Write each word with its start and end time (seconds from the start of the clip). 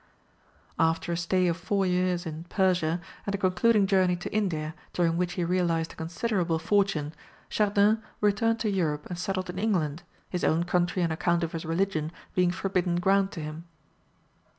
After 0.79 1.11
a 1.11 1.15
stay 1.15 1.45
of 1.45 1.57
four 1.57 1.85
years 1.85 2.25
in 2.25 2.45
Persia, 2.45 2.99
and 3.27 3.35
a 3.35 3.37
concluding 3.37 3.85
journey 3.85 4.15
to 4.15 4.33
India, 4.33 4.73
during 4.93 5.15
which 5.15 5.33
he 5.33 5.43
realized 5.43 5.93
a 5.93 5.95
considerable 5.95 6.57
fortune, 6.57 7.13
Chardin 7.51 8.01
returned 8.19 8.59
to 8.61 8.69
Europe 8.71 9.05
and 9.11 9.19
settled 9.19 9.51
in 9.51 9.59
England, 9.59 10.01
his 10.27 10.43
own 10.43 10.63
country 10.63 11.03
on 11.03 11.11
account 11.11 11.43
of 11.43 11.51
his 11.51 11.65
religion, 11.65 12.11
being 12.33 12.49
forbidden 12.49 12.95
ground 12.95 13.31
to 13.33 13.41
him. 13.41 13.65